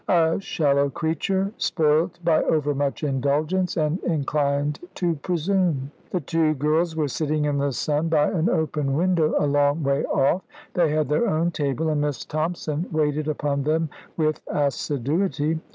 [0.07, 5.91] A shallow creature, spoilt by overmuch indulgence, and inclined to presume.
[6.09, 10.03] The two girls were sitting in the sun by an open window, a long way
[10.05, 10.41] off.
[10.73, 15.59] They had their own table, and Miss Thompson waited upon them with assiduity.